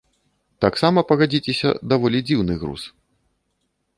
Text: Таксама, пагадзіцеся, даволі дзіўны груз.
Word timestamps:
Таксама, 0.63 1.01
пагадзіцеся, 1.09 1.69
даволі 1.93 2.21
дзіўны 2.29 2.57
груз. 2.65 2.81